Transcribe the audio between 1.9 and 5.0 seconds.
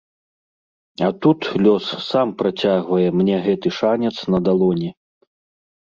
сам працягвае мне гэты шанец на далоні.